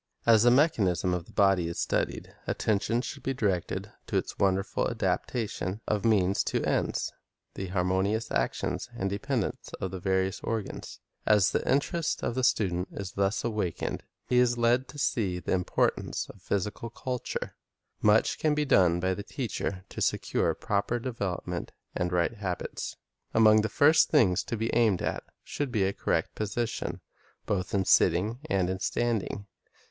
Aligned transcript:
As 0.25 0.41
the 0.41 0.49
mechanism 0.49 1.13
of 1.13 1.25
the 1.25 1.31
body 1.31 1.67
is 1.67 1.77
studied, 1.77 2.33
attention 2.47 3.01
should 3.03 3.21
be 3.21 3.35
directed 3.35 3.91
to 4.07 4.17
its 4.17 4.39
wonderful 4.39 4.89
adaptation 4.89 5.79
of 5.87 6.03
means 6.05 6.43
to 6.45 6.63
ends, 6.67 7.13
the 7.53 7.67
harmonious 7.67 8.31
action 8.31 8.79
and 8.97 9.11
dependence 9.11 9.69
of 9.79 9.91
the 9.91 9.99
various 9.99 10.39
organs. 10.39 10.99
As 11.27 11.51
the 11.51 11.61
interest 11.71 12.23
of 12.23 12.33
the 12.33 12.43
student 12.43 12.87
is 12.93 13.11
thus 13.11 13.43
awakened, 13.43 14.01
and 14.01 14.03
he 14.25 14.39
is 14.39 14.57
led 14.57 14.87
to 14.87 14.97
see 14.97 15.37
the 15.37 15.51
importance 15.51 16.27
of 16.31 16.41
physical 16.41 16.89
culture, 16.89 17.55
much 18.01 18.39
can 18.39 18.55
be 18.55 18.65
done 18.65 18.99
by 18.99 19.13
the 19.13 19.21
teacher 19.21 19.85
to 19.89 20.01
secure 20.01 20.55
proper 20.55 20.97
development 20.97 21.73
and 21.93 22.11
right 22.11 22.37
habits. 22.37 22.95
Among 23.35 23.61
the 23.61 23.69
first 23.69 24.09
things 24.09 24.43
to 24.45 24.57
be 24.57 24.73
aimed 24.75 25.03
at 25.03 25.23
should 25.43 25.71
be 25.71 25.83
a 25.83 25.93
correct 25.93 26.33
position, 26.33 27.01
both 27.45 27.75
in 27.75 27.85
sitting 27.85 28.39
and 28.49 28.67
in 28.67 28.79
standing. 28.79 29.45